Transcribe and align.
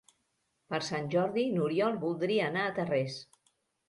Per 0.73 0.77
Sant 0.85 1.09
Jordi 1.15 1.43
n'Oriol 1.57 1.99
voldria 2.05 2.47
anar 2.47 2.65
a 2.65 2.73
Tarrés. 2.81 3.19